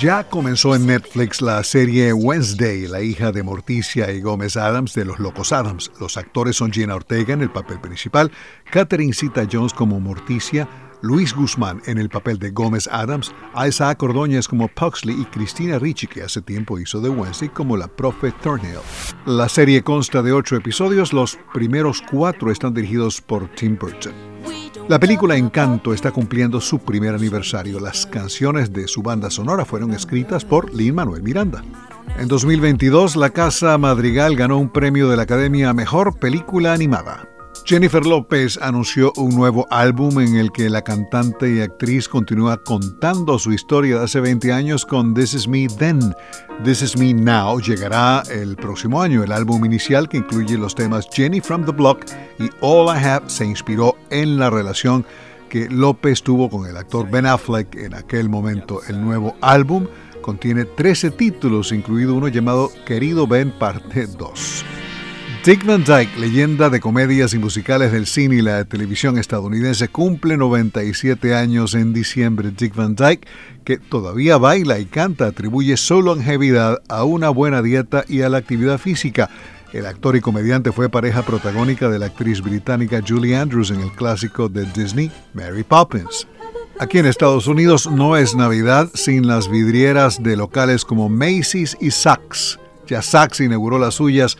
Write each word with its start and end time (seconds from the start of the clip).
Ya 0.00 0.22
comenzó 0.22 0.76
en 0.76 0.86
Netflix 0.86 1.40
la 1.40 1.64
serie 1.64 2.12
Wednesday, 2.12 2.86
la 2.86 3.02
hija 3.02 3.32
de 3.32 3.42
Morticia 3.42 4.12
y 4.12 4.20
Gómez 4.20 4.56
Adams 4.56 4.94
de 4.94 5.04
los 5.04 5.18
Locos 5.18 5.52
Adams. 5.52 5.90
Los 5.98 6.16
actores 6.16 6.56
son 6.56 6.72
Gina 6.72 6.94
Ortega 6.94 7.34
en 7.34 7.42
el 7.42 7.50
papel 7.50 7.80
principal, 7.80 8.30
Catherine 8.70 9.12
Zeta 9.12 9.44
Jones 9.50 9.72
como 9.72 9.98
Morticia, 9.98 10.68
Luis 11.02 11.34
Guzmán 11.34 11.82
en 11.86 11.98
el 11.98 12.08
papel 12.08 12.38
de 12.38 12.50
Gómez 12.50 12.88
Adams, 12.92 13.32
Isaac 13.66 14.02
Ordóñez 14.02 14.46
como 14.46 14.68
Puxley 14.68 15.20
y 15.20 15.24
Cristina 15.24 15.78
Ricci, 15.78 16.06
que 16.06 16.22
hace 16.22 16.42
tiempo 16.42 16.78
hizo 16.78 17.00
de 17.00 17.08
Wednesday, 17.08 17.48
como 17.48 17.76
la 17.76 17.88
profe 17.88 18.32
Thornhill. 18.42 18.78
La 19.26 19.48
serie 19.48 19.82
consta 19.82 20.22
de 20.22 20.32
ocho 20.32 20.54
episodios, 20.54 21.12
los 21.12 21.38
primeros 21.52 22.02
cuatro 22.08 22.50
están 22.50 22.74
dirigidos 22.74 23.20
por 23.20 23.48
Tim 23.54 23.76
Burton. 23.76 24.37
La 24.88 24.98
película 24.98 25.36
Encanto 25.36 25.92
está 25.92 26.12
cumpliendo 26.12 26.62
su 26.62 26.78
primer 26.78 27.14
aniversario. 27.14 27.78
Las 27.78 28.06
canciones 28.06 28.72
de 28.72 28.88
su 28.88 29.02
banda 29.02 29.28
sonora 29.28 29.66
fueron 29.66 29.92
escritas 29.92 30.46
por 30.46 30.74
Lin 30.74 30.94
Manuel 30.94 31.22
Miranda. 31.22 31.62
En 32.18 32.26
2022, 32.26 33.14
La 33.14 33.28
Casa 33.28 33.76
Madrigal 33.76 34.34
ganó 34.34 34.56
un 34.56 34.70
premio 34.70 35.10
de 35.10 35.18
la 35.18 35.24
Academia 35.24 35.68
a 35.68 35.74
Mejor 35.74 36.18
Película 36.18 36.72
Animada. 36.72 37.28
Jennifer 37.68 38.06
López 38.06 38.58
anunció 38.62 39.12
un 39.16 39.34
nuevo 39.34 39.66
álbum 39.68 40.20
en 40.20 40.36
el 40.36 40.50
que 40.52 40.70
la 40.70 40.80
cantante 40.80 41.52
y 41.52 41.60
actriz 41.60 42.08
continúa 42.08 42.64
contando 42.64 43.38
su 43.38 43.52
historia 43.52 43.98
de 43.98 44.04
hace 44.04 44.20
20 44.20 44.54
años 44.54 44.86
con 44.86 45.12
This 45.12 45.34
Is 45.34 45.48
Me 45.48 45.68
Then. 45.68 46.14
This 46.64 46.80
Is 46.80 46.96
Me 46.96 47.12
Now 47.12 47.60
llegará 47.60 48.22
el 48.30 48.56
próximo 48.56 49.02
año. 49.02 49.22
El 49.22 49.32
álbum 49.32 49.66
inicial, 49.66 50.08
que 50.08 50.16
incluye 50.16 50.56
los 50.56 50.74
temas 50.74 51.10
Jenny 51.12 51.42
from 51.42 51.66
the 51.66 51.72
Block 51.72 52.06
y 52.38 52.48
All 52.62 52.86
I 52.86 53.04
Have, 53.04 53.28
se 53.28 53.44
inspiró 53.44 53.98
en 54.08 54.38
la 54.38 54.48
relación 54.48 55.04
que 55.50 55.68
López 55.68 56.22
tuvo 56.22 56.48
con 56.48 56.66
el 56.66 56.74
actor 56.78 57.10
Ben 57.10 57.26
Affleck 57.26 57.74
en 57.74 57.92
aquel 57.92 58.30
momento. 58.30 58.80
El 58.88 59.02
nuevo 59.02 59.36
álbum 59.42 59.86
contiene 60.22 60.64
13 60.64 61.10
títulos, 61.10 61.72
incluido 61.72 62.14
uno 62.14 62.28
llamado 62.28 62.70
Querido 62.86 63.26
Ben 63.26 63.50
Parte 63.50 64.06
2. 64.06 64.64
Dick 65.44 65.64
Van 65.64 65.84
Dyke, 65.84 66.18
leyenda 66.18 66.68
de 66.68 66.80
comedias 66.80 67.32
y 67.32 67.38
musicales 67.38 67.92
del 67.92 68.06
cine 68.06 68.36
y 68.36 68.42
la 68.42 68.64
televisión 68.64 69.18
estadounidense, 69.18 69.88
cumple 69.88 70.36
97 70.36 71.34
años 71.34 71.74
en 71.74 71.92
diciembre. 71.94 72.50
Dick 72.50 72.74
Van 72.74 72.96
Dyke, 72.96 73.26
que 73.64 73.78
todavía 73.78 74.36
baila 74.36 74.78
y 74.78 74.84
canta, 74.84 75.26
atribuye 75.26 75.76
su 75.76 76.02
longevidad 76.02 76.82
a 76.88 77.04
una 77.04 77.30
buena 77.30 77.62
dieta 77.62 78.04
y 78.08 78.22
a 78.22 78.28
la 78.28 78.38
actividad 78.38 78.78
física. 78.78 79.30
El 79.72 79.86
actor 79.86 80.16
y 80.16 80.20
comediante 80.20 80.72
fue 80.72 80.90
pareja 80.90 81.22
protagónica 81.22 81.88
de 81.88 82.00
la 82.00 82.06
actriz 82.06 82.42
británica 82.42 83.00
Julie 83.06 83.36
Andrews 83.36 83.70
en 83.70 83.80
el 83.80 83.92
clásico 83.92 84.48
de 84.48 84.66
Disney, 84.72 85.10
Mary 85.34 85.62
Poppins. 85.62 86.26
Aquí 86.80 86.98
en 86.98 87.06
Estados 87.06 87.46
Unidos 87.46 87.88
no 87.90 88.16
es 88.16 88.34
Navidad 88.34 88.90
sin 88.92 89.26
las 89.26 89.48
vidrieras 89.48 90.22
de 90.22 90.36
locales 90.36 90.84
como 90.84 91.08
Macy's 91.08 91.76
y 91.80 91.90
Saks. 91.90 92.58
Ya 92.88 93.02
Saks 93.02 93.40
inauguró 93.40 93.78
las 93.78 93.94
suyas 93.94 94.36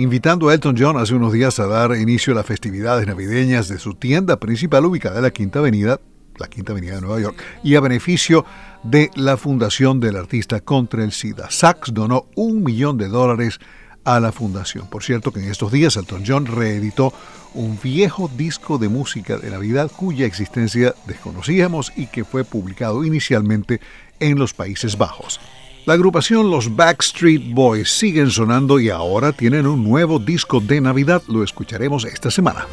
invitando 0.00 0.48
a 0.48 0.54
Elton 0.54 0.76
John 0.78 0.96
hace 0.96 1.14
unos 1.14 1.32
días 1.32 1.58
a 1.60 1.66
dar 1.66 1.94
inicio 1.94 2.32
a 2.32 2.36
las 2.36 2.46
festividades 2.46 3.06
navideñas 3.06 3.68
de 3.68 3.78
su 3.78 3.94
tienda 3.94 4.40
principal 4.40 4.86
ubicada 4.86 5.16
en 5.18 5.24
la 5.24 5.30
Quinta 5.30 5.58
Avenida, 5.58 6.00
la 6.38 6.48
Quinta 6.48 6.72
Avenida 6.72 6.94
de 6.94 7.02
Nueva 7.02 7.20
York, 7.20 7.36
y 7.62 7.74
a 7.74 7.80
beneficio 7.80 8.46
de 8.82 9.10
la 9.14 9.36
Fundación 9.36 10.00
del 10.00 10.16
Artista 10.16 10.60
contra 10.60 11.04
el 11.04 11.12
SIDA. 11.12 11.50
Sachs 11.50 11.92
donó 11.92 12.26
un 12.34 12.62
millón 12.62 12.96
de 12.96 13.08
dólares 13.08 13.60
a 14.04 14.20
la 14.20 14.32
fundación. 14.32 14.86
Por 14.86 15.02
cierto 15.02 15.32
que 15.32 15.40
en 15.40 15.50
estos 15.50 15.70
días 15.70 15.96
Elton 15.96 16.24
John 16.26 16.46
reeditó 16.46 17.12
un 17.52 17.78
viejo 17.82 18.30
disco 18.34 18.78
de 18.78 18.88
música 18.88 19.36
de 19.36 19.50
Navidad 19.50 19.90
cuya 19.94 20.24
existencia 20.24 20.94
desconocíamos 21.06 21.92
y 21.94 22.06
que 22.06 22.24
fue 22.24 22.44
publicado 22.44 23.04
inicialmente 23.04 23.80
en 24.18 24.38
los 24.38 24.54
Países 24.54 24.96
Bajos. 24.96 25.40
La 25.86 25.94
agrupación 25.94 26.50
Los 26.50 26.76
Backstreet 26.76 27.54
Boys 27.54 27.90
siguen 27.90 28.30
sonando 28.30 28.78
y 28.78 28.90
ahora 28.90 29.32
tienen 29.32 29.66
un 29.66 29.82
nuevo 29.82 30.18
disco 30.18 30.60
de 30.60 30.78
Navidad. 30.78 31.22
Lo 31.26 31.42
escucharemos 31.42 32.04
esta 32.04 32.30
semana. 32.30 32.66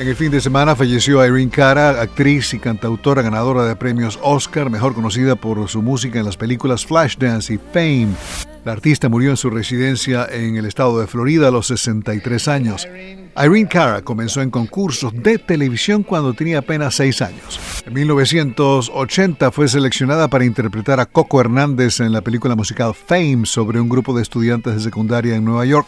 En 0.00 0.08
el 0.08 0.16
fin 0.16 0.32
de 0.32 0.40
semana 0.40 0.74
falleció 0.74 1.24
Irene 1.24 1.50
Cara, 1.50 2.00
actriz 2.02 2.52
y 2.52 2.58
cantautora 2.58 3.22
ganadora 3.22 3.64
de 3.64 3.76
premios 3.76 4.18
Oscar, 4.22 4.70
mejor 4.70 4.92
conocida 4.92 5.36
por 5.36 5.68
su 5.68 5.82
música 5.82 6.18
en 6.18 6.24
las 6.24 6.36
películas 6.36 6.84
Flashdance 6.84 7.54
y 7.54 7.58
Fame. 7.58 8.55
La 8.66 8.72
artista 8.72 9.08
murió 9.08 9.30
en 9.30 9.36
su 9.36 9.48
residencia 9.48 10.26
en 10.28 10.56
el 10.56 10.66
estado 10.66 10.98
de 10.98 11.06
Florida 11.06 11.46
a 11.46 11.52
los 11.52 11.68
63 11.68 12.48
años. 12.48 12.88
Irene 13.36 13.68
Cara 13.68 14.02
comenzó 14.02 14.42
en 14.42 14.50
concursos 14.50 15.12
de 15.14 15.38
televisión 15.38 16.02
cuando 16.02 16.34
tenía 16.34 16.58
apenas 16.58 16.96
6 16.96 17.22
años. 17.22 17.60
En 17.86 17.92
1980 17.92 19.52
fue 19.52 19.68
seleccionada 19.68 20.26
para 20.26 20.44
interpretar 20.44 20.98
a 20.98 21.06
Coco 21.06 21.40
Hernández 21.40 22.00
en 22.00 22.10
la 22.10 22.22
película 22.22 22.56
musical 22.56 22.92
Fame 22.92 23.46
sobre 23.46 23.78
un 23.78 23.88
grupo 23.88 24.16
de 24.16 24.22
estudiantes 24.22 24.74
de 24.74 24.80
secundaria 24.80 25.36
en 25.36 25.44
Nueva 25.44 25.64
York. 25.64 25.86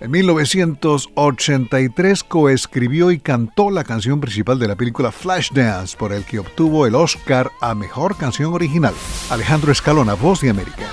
En 0.00 0.10
1983 0.10 2.24
coescribió 2.24 3.10
y 3.10 3.18
cantó 3.18 3.70
la 3.70 3.84
canción 3.84 4.22
principal 4.22 4.58
de 4.58 4.68
la 4.68 4.76
película 4.76 5.12
Flashdance, 5.12 5.94
por 5.94 6.14
el 6.14 6.24
que 6.24 6.38
obtuvo 6.38 6.86
el 6.86 6.94
Oscar 6.94 7.50
a 7.60 7.74
Mejor 7.74 8.16
Canción 8.16 8.54
Original. 8.54 8.94
Alejandro 9.28 9.72
Escalona, 9.72 10.14
Voz 10.14 10.40
de 10.40 10.48
América. 10.48 10.86